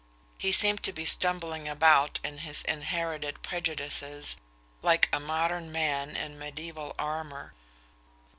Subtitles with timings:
[0.39, 4.35] He seemed to be stumbling about in his inherited prejudices
[4.81, 7.53] like a modern man in mediaeval armour...